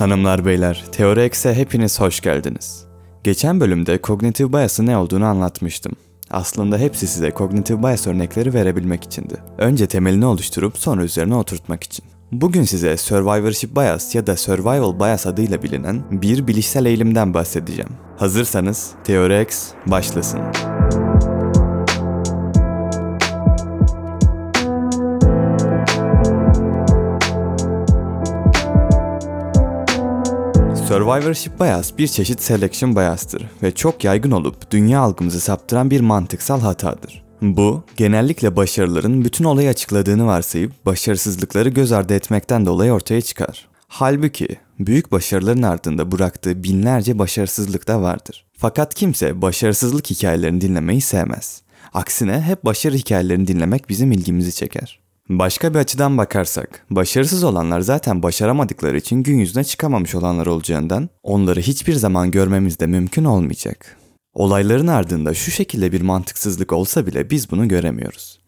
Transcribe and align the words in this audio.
Hanımlar 0.00 0.44
beyler, 0.44 0.84
Teori 0.92 1.26
X'e 1.26 1.54
hepiniz 1.54 2.00
hoş 2.00 2.20
geldiniz. 2.20 2.84
Geçen 3.24 3.60
bölümde 3.60 4.00
kognitif 4.00 4.52
bias'ın 4.52 4.86
ne 4.86 4.96
olduğunu 4.96 5.24
anlatmıştım. 5.24 5.92
Aslında 6.30 6.78
hepsi 6.78 7.06
size 7.06 7.30
kognitif 7.30 7.82
bias 7.82 8.06
örnekleri 8.06 8.54
verebilmek 8.54 9.04
içindi. 9.04 9.34
Önce 9.58 9.86
temelini 9.86 10.26
oluşturup 10.26 10.78
sonra 10.78 11.02
üzerine 11.02 11.34
oturtmak 11.34 11.84
için. 11.84 12.04
Bugün 12.32 12.62
size 12.62 12.96
survivorship 12.96 13.76
bias 13.76 14.14
ya 14.14 14.26
da 14.26 14.36
survival 14.36 15.00
bias 15.00 15.26
adıyla 15.26 15.62
bilinen 15.62 16.02
bir 16.10 16.46
bilişsel 16.46 16.86
eğilimden 16.86 17.34
bahsedeceğim. 17.34 17.90
Hazırsanız 18.16 18.90
Teori 19.04 19.42
X 19.42 19.68
başlasın. 19.86 20.40
Survivorship 31.00 31.60
bias 31.60 31.98
bir 31.98 32.08
çeşit 32.08 32.42
selection 32.42 32.96
bias'tır 32.96 33.46
ve 33.62 33.70
çok 33.74 34.04
yaygın 34.04 34.30
olup 34.30 34.70
dünya 34.70 35.00
algımızı 35.00 35.40
saptıran 35.40 35.90
bir 35.90 36.00
mantıksal 36.00 36.60
hatadır. 36.60 37.24
Bu, 37.42 37.82
genellikle 37.96 38.56
başarıların 38.56 39.24
bütün 39.24 39.44
olayı 39.44 39.68
açıkladığını 39.68 40.26
varsayıp 40.26 40.86
başarısızlıkları 40.86 41.68
göz 41.68 41.92
ardı 41.92 42.14
etmekten 42.14 42.66
dolayı 42.66 42.92
ortaya 42.92 43.20
çıkar. 43.20 43.68
Halbuki 43.88 44.48
büyük 44.78 45.12
başarıların 45.12 45.62
ardında 45.62 46.12
bıraktığı 46.12 46.64
binlerce 46.64 47.18
başarısızlık 47.18 47.88
da 47.88 48.02
vardır. 48.02 48.44
Fakat 48.56 48.94
kimse 48.94 49.42
başarısızlık 49.42 50.10
hikayelerini 50.10 50.60
dinlemeyi 50.60 51.00
sevmez. 51.00 51.62
Aksine 51.94 52.40
hep 52.40 52.64
başarı 52.64 52.94
hikayelerini 52.96 53.46
dinlemek 53.46 53.88
bizim 53.88 54.12
ilgimizi 54.12 54.52
çeker. 54.54 55.00
Başka 55.30 55.74
bir 55.74 55.78
açıdan 55.78 56.18
bakarsak, 56.18 56.86
başarısız 56.90 57.44
olanlar 57.44 57.80
zaten 57.80 58.22
başaramadıkları 58.22 58.98
için 58.98 59.22
gün 59.22 59.38
yüzüne 59.38 59.64
çıkamamış 59.64 60.14
olanlar 60.14 60.46
olacağından 60.46 61.08
onları 61.22 61.60
hiçbir 61.60 61.94
zaman 61.94 62.30
görmemiz 62.30 62.80
de 62.80 62.86
mümkün 62.86 63.24
olmayacak. 63.24 63.96
Olayların 64.34 64.86
ardında 64.86 65.34
şu 65.34 65.50
şekilde 65.50 65.92
bir 65.92 66.00
mantıksızlık 66.00 66.72
olsa 66.72 67.06
bile 67.06 67.30
biz 67.30 67.50
bunu 67.50 67.68
göremiyoruz. 67.68 68.40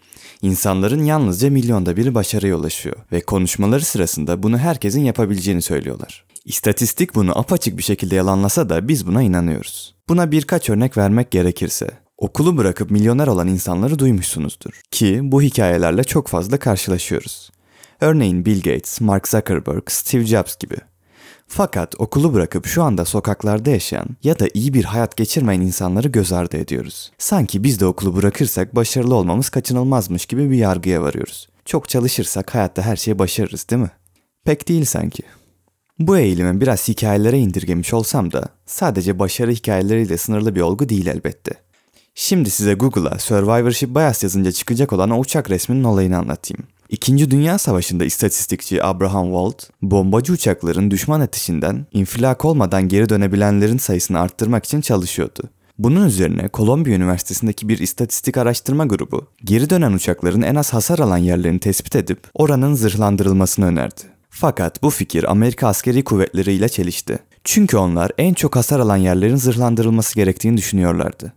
İnsanların 0.43 1.05
yalnızca 1.05 1.51
milyonda 1.51 1.97
biri 1.97 2.15
başarıya 2.15 2.57
ulaşıyor 2.57 2.97
ve 3.13 3.21
konuşmaları 3.21 3.85
sırasında 3.85 4.43
bunu 4.43 4.59
herkesin 4.59 5.05
yapabileceğini 5.05 5.63
söylüyorlar. 5.63 6.25
İstatistik 6.45 7.15
bunu 7.15 7.39
apaçık 7.39 7.79
bir 7.79 7.83
şekilde 7.83 8.15
yalanlasa 8.15 8.69
da 8.69 8.89
biz 8.89 9.07
buna 9.07 9.23
inanıyoruz. 9.23 9.95
Buna 10.09 10.31
birkaç 10.31 10.71
örnek 10.71 10.97
vermek 10.97 11.31
gerekirse, 11.31 11.91
Okulu 12.23 12.57
bırakıp 12.57 12.91
milyoner 12.91 13.27
olan 13.27 13.49
insanları 13.49 13.99
duymuşsunuzdur. 13.99 14.81
Ki 14.91 15.21
bu 15.23 15.43
hikayelerle 15.43 16.05
çok 16.05 16.29
fazla 16.29 16.59
karşılaşıyoruz. 16.59 17.51
Örneğin 18.01 18.45
Bill 18.45 18.57
Gates, 18.57 19.01
Mark 19.01 19.29
Zuckerberg, 19.29 19.83
Steve 19.89 20.27
Jobs 20.27 20.57
gibi. 20.57 20.77
Fakat 21.47 21.95
okulu 21.99 22.35
bırakıp 22.35 22.67
şu 22.67 22.83
anda 22.83 23.05
sokaklarda 23.05 23.71
yaşayan 23.71 24.07
ya 24.23 24.39
da 24.39 24.49
iyi 24.55 24.75
bir 24.75 24.85
hayat 24.85 25.17
geçirmeyen 25.17 25.61
insanları 25.61 26.09
göz 26.09 26.33
ardı 26.33 26.57
ediyoruz. 26.57 27.13
Sanki 27.19 27.65
biz 27.65 27.81
de 27.81 27.87
okulu 27.87 28.17
bırakırsak 28.17 28.77
başarılı 28.77 29.15
olmamız 29.15 29.49
kaçınılmazmış 29.49 30.27
gibi 30.27 30.51
bir 30.51 30.57
yargıya 30.57 31.03
varıyoruz. 31.03 31.49
Çok 31.65 31.89
çalışırsak 31.89 32.55
hayatta 32.55 32.83
her 32.83 32.97
şeyi 32.97 33.19
başarırız 33.19 33.69
değil 33.69 33.83
mi? 33.83 33.91
Pek 34.45 34.69
değil 34.69 34.85
sanki. 34.85 35.23
Bu 35.99 36.19
eğilimi 36.19 36.61
biraz 36.61 36.89
hikayelere 36.89 37.39
indirgemiş 37.39 37.95
olsam 37.95 38.33
da 38.33 38.49
sadece 38.67 39.19
başarı 39.19 39.51
hikayeleriyle 39.51 40.19
sınırlı 40.19 40.55
bir 40.55 40.61
olgu 40.61 40.89
değil 40.89 41.07
elbette. 41.07 41.72
Şimdi 42.15 42.51
size 42.51 42.75
Google'a 42.75 43.19
Survivorship 43.19 43.95
Bias 43.95 44.23
yazınca 44.23 44.53
çıkacak 44.53 44.93
olan 44.93 45.11
o 45.11 45.19
uçak 45.19 45.51
resminin 45.51 45.85
olayını 45.85 46.19
anlatayım. 46.19 46.65
İkinci 46.89 47.31
Dünya 47.31 47.59
Savaşı'nda 47.59 48.05
istatistikçi 48.05 48.85
Abraham 48.85 49.25
Wald, 49.25 49.61
bombacı 49.83 50.33
uçakların 50.33 50.91
düşman 50.91 51.21
ateşinden 51.21 51.87
infilak 51.93 52.45
olmadan 52.45 52.89
geri 52.89 53.09
dönebilenlerin 53.09 53.79
sayısını 53.79 54.21
arttırmak 54.21 54.65
için 54.65 54.81
çalışıyordu. 54.81 55.43
Bunun 55.79 56.07
üzerine 56.07 56.49
Kolombiya 56.49 56.97
Üniversitesi'ndeki 56.97 57.69
bir 57.69 57.79
istatistik 57.79 58.37
araştırma 58.37 58.87
grubu, 58.87 59.27
geri 59.45 59.71
dönen 59.71 59.93
uçakların 59.93 60.43
en 60.43 60.55
az 60.55 60.73
hasar 60.73 60.99
alan 60.99 61.17
yerlerini 61.17 61.61
tespit 61.61 61.97
edip 61.97 62.19
oranın 62.35 62.75
zırhlandırılmasını 62.75 63.67
önerdi. 63.67 64.01
Fakat 64.31 64.83
bu 64.83 64.91
fikir 64.91 65.31
Amerika 65.31 65.69
askeri 65.69 66.05
kuvvetleriyle 66.05 66.69
çelişti. 66.69 67.19
Çünkü 67.45 67.77
onlar 67.77 68.11
en 68.19 68.35
çok 68.35 68.57
hasar 68.57 68.81
alan 68.81 68.97
yerlerin 68.97 69.37
zırhlandırılması 69.37 70.15
gerektiğini 70.15 70.57
düşünüyorlardı. 70.57 71.33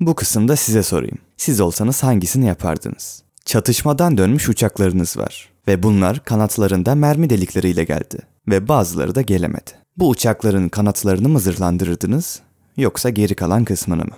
Bu 0.00 0.14
kısımda 0.14 0.56
size 0.56 0.82
sorayım. 0.82 1.18
Siz 1.36 1.60
olsanız 1.60 2.02
hangisini 2.02 2.46
yapardınız? 2.46 3.22
Çatışmadan 3.44 4.18
dönmüş 4.18 4.48
uçaklarınız 4.48 5.16
var 5.16 5.48
ve 5.68 5.82
bunlar 5.82 6.24
kanatlarında 6.24 6.94
mermi 6.94 7.30
delikleriyle 7.30 7.84
geldi 7.84 8.18
ve 8.48 8.68
bazıları 8.68 9.14
da 9.14 9.22
gelemedi. 9.22 9.70
Bu 9.96 10.08
uçakların 10.08 10.68
kanatlarını 10.68 11.28
mı 11.28 11.40
zırhlandırırdınız 11.40 12.40
yoksa 12.76 13.10
geri 13.10 13.34
kalan 13.34 13.64
kısmını 13.64 14.04
mı? 14.04 14.16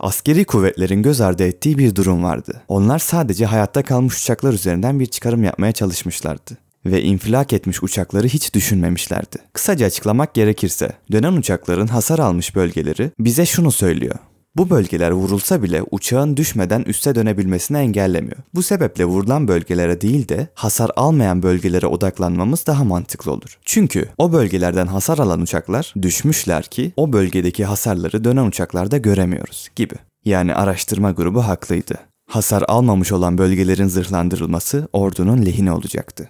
Askeri 0.00 0.44
kuvvetlerin 0.44 1.02
göz 1.02 1.20
ardı 1.20 1.42
ettiği 1.42 1.78
bir 1.78 1.94
durum 1.96 2.22
vardı. 2.22 2.62
Onlar 2.68 2.98
sadece 2.98 3.46
hayatta 3.46 3.82
kalmış 3.82 4.22
uçaklar 4.22 4.52
üzerinden 4.52 5.00
bir 5.00 5.06
çıkarım 5.06 5.44
yapmaya 5.44 5.72
çalışmışlardı 5.72 6.58
ve 6.86 7.02
infilak 7.02 7.52
etmiş 7.52 7.82
uçakları 7.82 8.26
hiç 8.26 8.54
düşünmemişlerdi. 8.54 9.38
Kısaca 9.52 9.86
açıklamak 9.86 10.34
gerekirse 10.34 10.92
dönen 11.12 11.32
uçakların 11.32 11.86
hasar 11.86 12.18
almış 12.18 12.56
bölgeleri 12.56 13.10
bize 13.18 13.46
şunu 13.46 13.72
söylüyor. 13.72 14.18
Bu 14.56 14.70
bölgeler 14.70 15.10
vurulsa 15.10 15.62
bile 15.62 15.82
uçağın 15.90 16.36
düşmeden 16.36 16.82
üste 16.82 17.14
dönebilmesini 17.14 17.78
engellemiyor. 17.78 18.36
Bu 18.54 18.62
sebeple 18.62 19.04
vurulan 19.04 19.48
bölgelere 19.48 20.00
değil 20.00 20.28
de 20.28 20.48
hasar 20.54 20.90
almayan 20.96 21.42
bölgelere 21.42 21.86
odaklanmamız 21.86 22.66
daha 22.66 22.84
mantıklı 22.84 23.32
olur. 23.32 23.58
Çünkü 23.64 24.08
o 24.18 24.32
bölgelerden 24.32 24.86
hasar 24.86 25.18
alan 25.18 25.40
uçaklar 25.40 25.94
düşmüşler 26.02 26.64
ki 26.64 26.92
o 26.96 27.12
bölgedeki 27.12 27.64
hasarları 27.64 28.24
dönen 28.24 28.46
uçaklarda 28.46 28.98
göremiyoruz 28.98 29.68
gibi. 29.76 29.94
Yani 30.24 30.54
araştırma 30.54 31.10
grubu 31.12 31.46
haklıydı. 31.46 31.94
Hasar 32.30 32.64
almamış 32.68 33.12
olan 33.12 33.38
bölgelerin 33.38 33.88
zırhlandırılması 33.88 34.88
ordunun 34.92 35.46
lehine 35.46 35.72
olacaktı. 35.72 36.28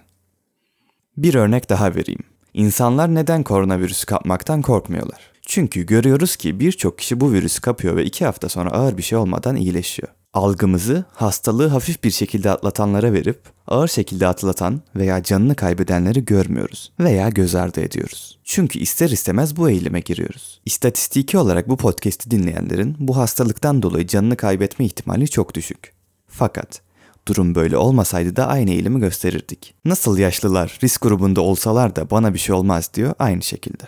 Bir 1.21 1.35
örnek 1.35 1.69
daha 1.69 1.95
vereyim. 1.95 2.23
İnsanlar 2.53 3.15
neden 3.15 3.43
koronavirüsü 3.43 4.05
kapmaktan 4.05 4.61
korkmuyorlar? 4.61 5.21
Çünkü 5.45 5.85
görüyoruz 5.85 6.35
ki 6.35 6.59
birçok 6.59 6.97
kişi 6.97 7.19
bu 7.19 7.31
virüsü 7.31 7.61
kapıyor 7.61 7.95
ve 7.95 8.05
iki 8.05 8.25
hafta 8.25 8.49
sonra 8.49 8.69
ağır 8.71 8.97
bir 8.97 9.03
şey 9.03 9.17
olmadan 9.17 9.55
iyileşiyor. 9.55 10.07
Algımızı 10.33 11.05
hastalığı 11.13 11.67
hafif 11.67 12.03
bir 12.03 12.11
şekilde 12.11 12.51
atlatanlara 12.51 13.13
verip 13.13 13.41
ağır 13.67 13.87
şekilde 13.87 14.27
atlatan 14.27 14.81
veya 14.95 15.23
canını 15.23 15.55
kaybedenleri 15.55 16.25
görmüyoruz 16.25 16.91
veya 16.99 17.29
göz 17.29 17.55
ardı 17.55 17.81
ediyoruz. 17.81 18.39
Çünkü 18.43 18.79
ister 18.79 19.09
istemez 19.09 19.57
bu 19.57 19.69
eğilime 19.69 19.99
giriyoruz. 19.99 20.61
İstatistiki 20.65 21.37
olarak 21.37 21.69
bu 21.69 21.77
podcast'i 21.77 22.31
dinleyenlerin 22.31 22.95
bu 22.99 23.17
hastalıktan 23.17 23.81
dolayı 23.81 24.07
canını 24.07 24.37
kaybetme 24.37 24.85
ihtimali 24.85 25.29
çok 25.29 25.55
düşük. 25.55 25.93
Fakat 26.27 26.81
Durum 27.27 27.55
böyle 27.55 27.77
olmasaydı 27.77 28.35
da 28.35 28.47
aynı 28.47 28.71
eğilimi 28.71 28.99
gösterirdik. 28.99 29.75
Nasıl 29.85 30.17
yaşlılar 30.17 30.79
risk 30.83 31.01
grubunda 31.01 31.41
olsalar 31.41 31.95
da 31.95 32.09
bana 32.09 32.33
bir 32.33 32.39
şey 32.39 32.55
olmaz 32.55 32.89
diyor 32.93 33.13
aynı 33.19 33.41
şekilde. 33.41 33.83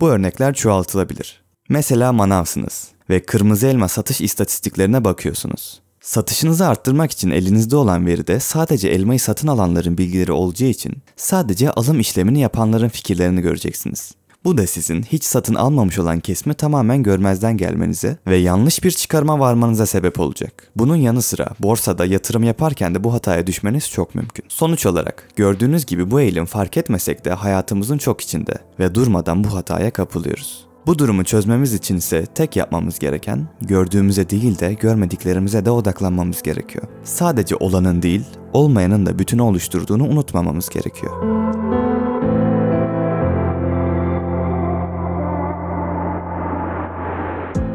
Bu 0.00 0.10
örnekler 0.10 0.54
çoğaltılabilir. 0.54 1.42
Mesela 1.68 2.12
manavsınız 2.12 2.88
ve 3.10 3.22
kırmızı 3.22 3.66
elma 3.66 3.88
satış 3.88 4.20
istatistiklerine 4.20 5.04
bakıyorsunuz. 5.04 5.80
Satışınızı 6.00 6.66
arttırmak 6.66 7.10
için 7.10 7.30
elinizde 7.30 7.76
olan 7.76 8.06
veride 8.06 8.40
sadece 8.40 8.88
elmayı 8.88 9.20
satın 9.20 9.48
alanların 9.48 9.98
bilgileri 9.98 10.32
olacağı 10.32 10.68
için 10.68 10.94
sadece 11.16 11.70
alım 11.70 12.00
işlemini 12.00 12.40
yapanların 12.40 12.88
fikirlerini 12.88 13.40
göreceksiniz. 13.40 14.12
Bu 14.46 14.58
da 14.58 14.66
sizin 14.66 15.02
hiç 15.02 15.24
satın 15.24 15.54
almamış 15.54 15.98
olan 15.98 16.20
kesimi 16.20 16.54
tamamen 16.54 17.02
görmezden 17.02 17.56
gelmenize 17.56 18.16
ve 18.26 18.36
yanlış 18.36 18.84
bir 18.84 18.90
çıkarma 18.90 19.38
varmanıza 19.38 19.86
sebep 19.86 20.20
olacak. 20.20 20.70
Bunun 20.76 20.96
yanı 20.96 21.22
sıra 21.22 21.48
borsada 21.60 22.04
yatırım 22.04 22.42
yaparken 22.42 22.94
de 22.94 23.04
bu 23.04 23.12
hataya 23.12 23.46
düşmeniz 23.46 23.90
çok 23.90 24.14
mümkün. 24.14 24.44
Sonuç 24.48 24.86
olarak 24.86 25.28
gördüğünüz 25.36 25.86
gibi 25.86 26.10
bu 26.10 26.20
eğilim 26.20 26.44
fark 26.44 26.76
etmesek 26.76 27.24
de 27.24 27.30
hayatımızın 27.30 27.98
çok 27.98 28.20
içinde 28.20 28.54
ve 28.78 28.94
durmadan 28.94 29.44
bu 29.44 29.54
hataya 29.54 29.90
kapılıyoruz. 29.90 30.66
Bu 30.86 30.98
durumu 30.98 31.24
çözmemiz 31.24 31.74
için 31.74 31.96
ise 31.96 32.26
tek 32.26 32.56
yapmamız 32.56 32.98
gereken 32.98 33.48
gördüğümüze 33.60 34.30
değil 34.30 34.58
de 34.58 34.74
görmediklerimize 34.74 35.64
de 35.64 35.70
odaklanmamız 35.70 36.42
gerekiyor. 36.42 36.84
Sadece 37.04 37.56
olanın 37.56 38.02
değil, 38.02 38.24
olmayanın 38.52 39.06
da 39.06 39.18
bütünü 39.18 39.42
oluşturduğunu 39.42 40.04
unutmamamız 40.04 40.68
gerekiyor. 40.68 41.46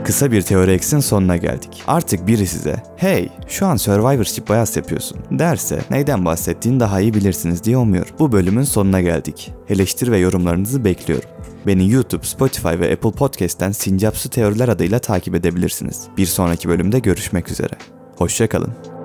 Kısa 0.06 0.32
bir 0.32 0.42
teori 0.42 0.72
eksin 0.72 1.00
sonuna 1.00 1.38
geldik. 1.38 1.84
Artık 1.88 2.28
biri 2.28 2.48
size 2.48 2.84
hey 2.96 3.30
şu 3.48 3.66
an 3.66 3.76
Survivorship 3.76 4.50
bias 4.50 4.78
yapıyorsun 4.78 5.18
derse 5.32 5.82
neyden 5.92 6.26
bahsettiğini 6.26 6.80
daha 6.80 7.02
iyi 7.02 7.14
bilirsiniz 7.14 7.64
diye 7.64 7.78
umuyorum. 7.78 8.16
Bu 8.20 8.32
bölümün 8.32 8.64
sonuna 8.64 9.02
geldik. 9.02 9.52
Eleştiri 9.70 10.12
ve 10.12 10.18
yorumlarınızı 10.18 10.86
bekliyorum. 10.86 11.30
Beni 11.68 11.92
YouTube, 11.92 12.26
Spotify 12.26 12.68
ve 12.68 12.94
Apple 12.94 13.12
Podcast'ten 13.12 13.72
Sincapsu 13.72 14.30
Teoriler 14.30 14.68
adıyla 14.68 15.00
takip 15.00 15.36
edebilirsiniz. 15.36 16.08
Bir 16.18 16.26
sonraki 16.26 16.70
bölümde 16.70 17.00
görüşmek 17.00 17.52
üzere. 17.52 17.74
Hoşçakalın. 18.18 19.01